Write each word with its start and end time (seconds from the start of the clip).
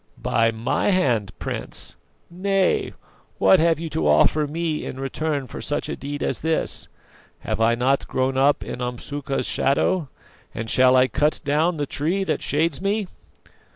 "By 0.17 0.49
my 0.49 0.89
hand, 0.89 1.31
Prince! 1.37 1.95
Nay; 2.31 2.93
what 3.37 3.59
have 3.59 3.79
you 3.79 3.87
to 3.89 4.07
offer 4.07 4.47
me 4.47 4.83
in 4.83 4.99
return 4.99 5.45
for 5.45 5.61
such 5.61 5.89
a 5.89 5.95
deed 5.95 6.23
as 6.23 6.41
this? 6.41 6.87
Have 7.41 7.61
I 7.61 7.75
not 7.75 8.07
grown 8.07 8.35
up 8.35 8.63
in 8.63 8.81
Umsuka's 8.81 9.45
shadow, 9.45 10.09
and 10.55 10.71
shall 10.71 10.95
I 10.95 11.07
cut 11.07 11.39
down 11.45 11.77
the 11.77 11.85
tree 11.85 12.23
that 12.23 12.41
shades 12.41 12.81
me?" 12.81 13.05